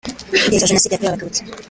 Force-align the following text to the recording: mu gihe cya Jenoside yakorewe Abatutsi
mu 0.39 0.45
gihe 0.49 0.59
cya 0.61 0.69
Jenoside 0.69 0.93
yakorewe 0.93 1.13
Abatutsi 1.15 1.41